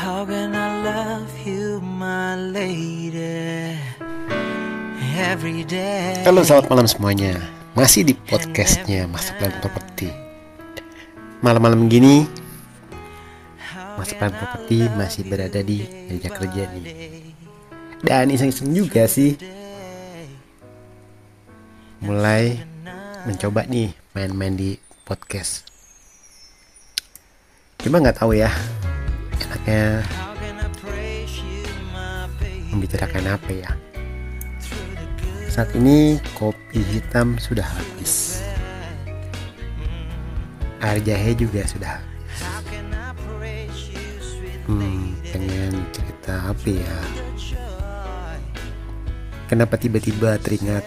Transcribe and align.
How 0.00 0.24
can 0.24 0.56
I 0.56 0.80
love 0.80 1.28
you, 1.44 1.76
my 1.84 2.32
lady? 2.32 3.76
Every 5.12 5.60
day. 5.68 6.24
Halo 6.24 6.40
selamat 6.40 6.72
malam 6.72 6.88
semuanya. 6.88 7.36
Masih 7.76 8.08
di 8.08 8.16
podcastnya 8.16 9.04
Master 9.04 9.36
Plan 9.36 9.52
Property. 9.60 10.08
Malam-malam 11.44 11.92
gini 11.92 12.24
Master 14.00 14.16
Plan 14.16 14.32
Property 14.32 14.88
masih 14.96 15.28
berada 15.28 15.60
di 15.60 15.84
meja 16.08 16.32
kerja 16.32 16.64
nih. 16.72 16.84
Dan 18.00 18.32
iseng-iseng 18.32 18.72
juga 18.72 19.04
sih. 19.04 19.36
Mulai 22.00 22.56
mencoba 23.28 23.68
nih 23.68 23.92
main-main 24.16 24.56
di 24.56 24.80
podcast. 25.04 25.68
Cuma 27.84 28.00
nggak 28.00 28.16
tahu 28.16 28.32
ya 28.32 28.48
Enaknya 29.50 30.06
membicarakan 32.70 33.34
apa 33.34 33.50
ya 33.50 33.70
saat 35.50 35.74
ini 35.74 36.22
kopi 36.38 36.78
hitam 36.78 37.34
sudah 37.34 37.66
habis. 37.66 38.38
Air 40.78 41.02
jahe 41.02 41.34
juga 41.34 41.66
sudah 41.66 41.98
habis. 41.98 42.38
Hmm, 44.70 45.18
pengen 45.26 45.74
cerita 45.90 46.54
apa 46.54 46.68
ya? 46.70 46.96
Kenapa 49.50 49.74
tiba-tiba 49.74 50.38
teringat 50.38 50.86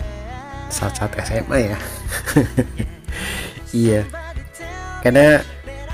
saat-saat 0.71 1.11
SMA 1.27 1.75
ya? 1.75 1.77
iya, 3.75 4.01
karena 5.03 5.43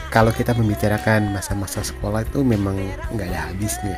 kalau 0.09 0.33
kita 0.33 0.57
membicarakan 0.57 1.29
masa-masa 1.29 1.85
sekolah 1.85 2.25
itu 2.25 2.41
memang 2.41 2.81
nggak 3.13 3.29
ada 3.29 3.53
habisnya. 3.53 3.97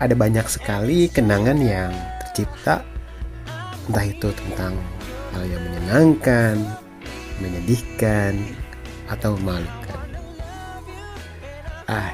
Ada 0.00 0.16
banyak 0.16 0.48
sekali 0.48 1.12
kenangan 1.12 1.60
yang 1.60 1.92
tercipta 2.24 2.80
entah 3.88 4.06
itu 4.08 4.28
tentang 4.32 4.76
hal 5.36 5.44
yang 5.44 5.60
menyenangkan, 5.64 6.56
menyedihkan, 7.40 8.36
atau 9.12 9.36
memalukan. 9.40 10.00
Ah, 11.88 12.12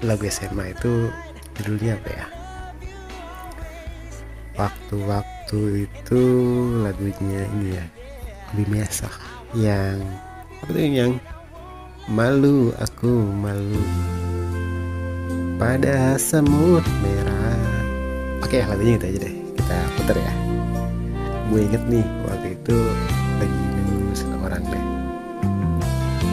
lagu 0.00 0.24
SMA 0.28 0.72
itu 0.76 1.12
judulnya 1.60 2.00
apa 2.00 2.10
ya? 2.12 2.26
Waktu-waktu 4.60 5.88
itu 5.88 6.22
lagunya 6.84 7.48
ini 7.56 7.80
ya, 7.80 7.84
lebih 8.52 8.66
biasa 8.76 9.08
yang 9.56 10.00
apa 10.60 10.68
tuh 10.68 10.80
yang 10.84 11.16
malu 12.10 12.74
aku 12.82 13.30
malu. 13.38 13.78
Pada 15.54 16.18
semut 16.18 16.82
merah. 17.06 17.54
Oke, 18.42 18.66
lagunya 18.66 18.98
itu 18.98 19.06
aja 19.14 19.18
deh. 19.30 19.34
Kita 19.54 19.76
putar 19.94 20.16
ya. 20.18 20.34
Gue 21.54 21.70
inget 21.70 21.82
nih 21.86 22.02
waktu 22.26 22.58
itu 22.58 22.76
lagi 23.38 23.62
nunggu 23.78 24.10
seorang 24.18 24.62
deh. 24.66 24.84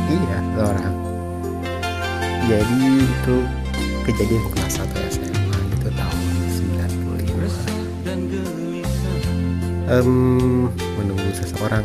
Iya 0.08 0.38
seorang 0.58 0.96
jadi 2.48 2.80
itu 3.04 3.44
kejadian 4.08 4.44
kelas 4.56 4.80
1 4.80 4.88
SMA 5.20 5.60
itu 5.68 5.90
tahun 5.92 6.32
95 9.92 9.92
um, 9.92 10.72
menunggu 10.96 11.30
seseorang. 11.36 11.84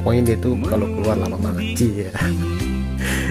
Pokoknya 0.00 0.32
dia 0.32 0.36
tuh 0.40 0.56
kalau 0.64 0.88
keluar 0.88 1.20
lama 1.20 1.36
banget. 1.36 1.76
Sih 1.76 2.08
ya 2.08 2.12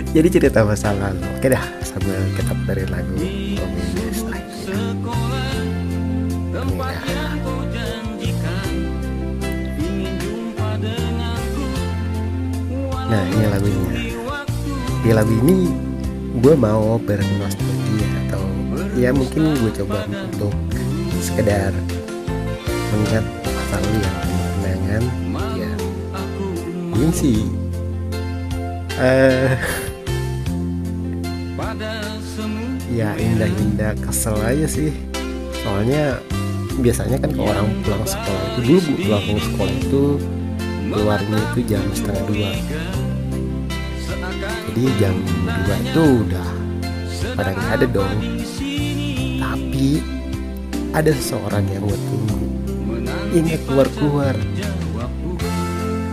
jadi 0.09 0.27
cerita 0.29 0.65
masa 0.65 0.89
lalu. 0.93 1.21
Oke 1.37 1.53
dah 1.53 1.61
sambil 1.85 2.17
kita 2.33 2.51
puterin 2.53 2.89
lagu 2.89 3.13
Romeo 3.13 4.39
Nah 13.09 13.25
ini 13.25 13.45
lagunya. 13.49 13.89
Di 15.01 15.09
lagu 15.17 15.33
ini 15.33 15.73
gue 16.37 16.53
mau 16.53 17.01
bernostalgia 17.01 18.09
atau 18.29 18.45
ya 18.93 19.09
mungkin 19.09 19.57
gue 19.57 19.71
coba 19.81 20.05
untuk 20.05 20.53
sekedar 21.17 21.73
mengingat 22.93 23.25
lalu 23.73 23.97
yang 23.97 24.15
penuh 24.21 24.49
kenangan 24.53 25.03
ya. 25.57 25.71
Mungkin 26.93 27.11
sih 27.17 27.49
uh, 29.01 29.57
ya 32.91 33.15
indah-indah. 33.15 33.95
Kesel 34.03 34.35
aja 34.41 34.67
sih. 34.67 34.91
Soalnya 35.63 36.19
biasanya 36.79 37.17
kan 37.19 37.29
kalau 37.35 37.51
orang 37.51 37.67
pulang 37.83 38.05
sekolah 38.07 38.43
itu 38.59 38.61
dulu 38.63 38.91
pulang 39.03 39.25
sekolah 39.39 39.73
itu 39.75 40.03
keluarnya 40.89 41.39
itu 41.51 41.59
jam 41.67 41.83
setengah 41.95 42.23
dua. 42.27 42.51
Jadi 44.69 44.83
jam 44.99 45.15
dua 45.45 45.75
itu 45.79 46.03
udah 46.27 46.49
pada 47.35 47.51
nggak 47.55 47.71
ada 47.79 47.85
dong. 47.89 48.15
Tapi 49.39 49.87
ada 50.89 51.11
seseorang 51.13 51.63
yang 51.69 51.85
gue 51.85 51.99
tunggu 52.09 52.37
ini 53.29 53.61
keluar 53.61 53.85
keluar 53.93 54.35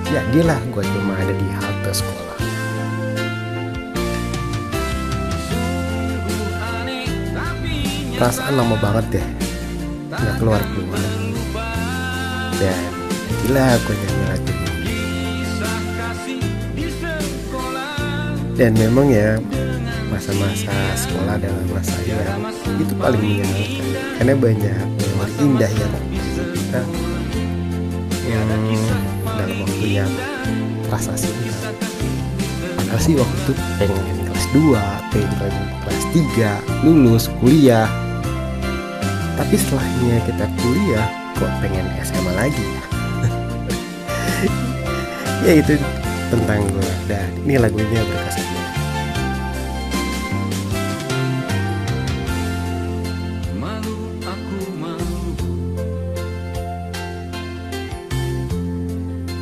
jadilah 0.04 0.60
gue 0.68 0.84
cuma 0.84 1.12
ada 1.16 1.32
di 1.32 1.48
halte 1.56 1.90
sekolah 1.96 2.25
perasaan 8.16 8.56
lama 8.56 8.76
banget 8.80 9.20
deh. 9.20 9.26
Nggak 10.10 10.34
keluar 10.40 10.60
keluar. 10.72 11.00
Dan 12.56 12.82
gila 13.44 13.76
gue 13.84 13.94
nyanyi 13.94 14.24
lagi 14.32 14.56
dan 18.56 18.72
memang 18.72 19.12
ya 19.12 19.36
masa-masa 20.08 20.72
sekolah 20.96 21.36
adalah 21.36 21.64
masa 21.76 21.92
yang 22.08 22.40
itu 22.80 22.94
paling 22.96 23.20
menyenangkan. 23.20 23.84
Karena 24.16 24.32
banyak 24.32 24.86
memang 24.96 25.30
indah 25.44 25.72
yang 25.76 25.92
kita 26.56 26.80
yang 28.24 28.42
dalam 29.28 29.56
waktu 29.60 29.86
yang 29.86 30.10
terasa 30.88 31.12
singkat 31.20 31.76
padahal 32.80 33.00
sih 33.04 33.14
waktu 33.14 33.36
itu 33.44 33.52
pengen 33.76 34.04
kelas 34.24 34.46
2 34.56 35.12
pengen 35.12 35.32
kelas 35.84 36.04
3 36.80 36.88
lulus 36.88 37.24
kuliah 37.38 37.86
tapi 39.36 39.54
setelahnya 39.60 40.16
kita 40.24 40.44
kuliah 40.64 41.08
kok 41.36 41.52
pengen 41.60 41.86
SMA 42.00 42.32
lagi? 42.32 42.66
Ya 45.44 45.52
ya 45.52 45.52
itu 45.60 45.76
tentang 46.32 46.64
gue 46.66 46.90
dan 47.06 47.28
ini 47.44 47.54
lagunya 47.60 48.00
berkesan 48.02 48.46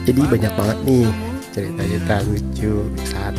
jadi 0.04 0.20
banyak 0.28 0.52
banget 0.52 0.78
nih 0.84 1.08
cerita-cerita 1.56 2.14
lucu 2.28 2.74
saat 3.08 3.34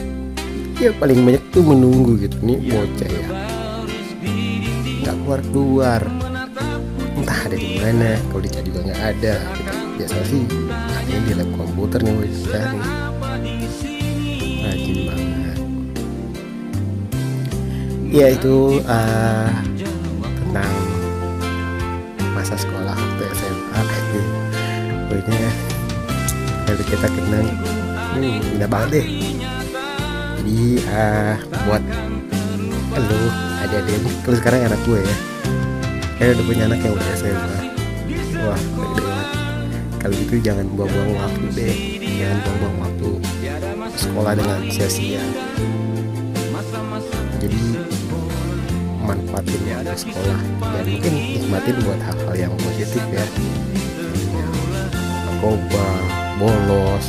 ya 0.81 0.89
paling 0.97 1.22
banyak 1.22 1.43
tuh 1.53 1.63
menunggu 1.63 2.17
gitu. 2.19 2.35
Nih 2.41 2.59
bocah 2.67 3.09
ya. 3.09 3.27
nggak 5.05 5.16
keluar 5.22 5.41
keluar 5.53 6.01
entah 7.25 7.50
ada 7.50 7.58
di 7.58 7.81
mana 7.81 8.22
kalau 8.30 8.41
dicari 8.46 8.69
juga 8.69 8.80
nggak 8.86 9.02
ada. 9.18 9.36
Biasa 9.97 10.18
sih 10.30 10.46
hanya 10.69 11.18
di 11.25 11.34
lab 11.34 11.50
komputer 11.58 12.00
nih 12.06 12.13
gue 12.22 12.30
cari 12.53 12.80
rajin 14.62 14.97
banget. 15.09 15.58
Ya 18.14 18.28
itu 18.30 18.78
uh, 18.85 19.49
tentang 20.22 20.73
masa 22.38 22.53
sekolah 22.61 22.94
waktu 22.94 23.23
SMA 23.34 23.82
gitu. 23.90 24.22
Pokoknya 25.09 25.49
kalau 26.70 26.85
kita 26.85 27.08
kenang 27.09 27.47
hmm, 28.22 28.53
indah 28.53 28.70
banget 28.70 29.02
deh. 29.02 29.08
Jadi 30.46 30.61
uh, 30.94 31.34
buat 31.66 31.82
lo 33.02 33.22
ada 33.66 33.82
deh 33.82 33.97
kalau 34.22 34.38
sekarang 34.38 34.70
anak 34.70 34.78
gue 34.85 35.02
ya 35.02 35.34
kayak 36.16 36.40
udah 36.40 36.46
punya 36.47 36.64
anak 36.72 36.79
yang 36.79 36.94
udah 36.96 37.09
SMA 37.20 37.76
wah 38.46 38.62
gede 38.62 39.02
banget. 39.02 39.28
Kalau 40.00 40.14
gitu 40.22 40.35
jangan 40.44 40.66
buang-buang 40.78 41.12
waktu 41.17 41.46
deh. 41.58 41.76
Jangan 42.22 42.38
buang-buang 42.46 42.78
waktu 42.85 43.09
sekolah 43.97 44.32
dengan 44.38 44.59
sia-sia. 44.70 45.23
Jadi 47.41 47.62
manfaatin 49.02 49.62
ya 49.66 49.76
ada 49.82 49.94
sekolah. 49.97 50.40
Dan 50.62 50.84
mungkin 50.85 51.14
nikmatin 51.14 51.76
buat 51.84 52.00
hal-hal 52.06 52.35
yang 52.38 52.53
positif 52.61 53.03
ya. 53.09 53.26
Narkoba 55.26 55.88
bolos. 56.38 57.08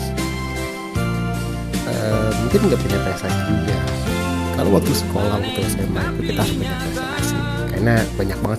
Uh, 1.87 2.31
mungkin 2.43 2.61
nggak 2.73 2.81
punya 2.81 2.99
prestasi 3.05 3.41
juga. 3.45 3.77
Kalau 4.57 4.71
waktu 4.73 4.93
sekolah 4.97 5.37
waktu 5.37 5.61
SMA 5.69 6.03
itu 6.17 6.23
kita 6.33 6.41
harus 6.41 6.57
punya 6.57 6.75
karena 7.77 8.03
banyak 8.17 8.39
banget 8.41 8.55